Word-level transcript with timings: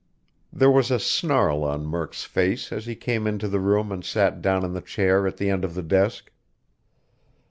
There 0.51 0.71
was 0.71 0.89
a 0.89 0.97
snarl 0.97 1.63
on 1.63 1.85
Murk's 1.85 2.23
face 2.23 2.71
as 2.71 2.87
he 2.87 2.95
came 2.95 3.27
into 3.27 3.47
the 3.47 3.59
room 3.59 3.91
and 3.91 4.03
sat 4.03 4.41
down 4.41 4.65
in 4.65 4.73
the 4.73 4.81
chair 4.81 5.27
at 5.27 5.37
the 5.37 5.51
end 5.51 5.63
of 5.63 5.75
the 5.75 5.83
desk. 5.83 6.31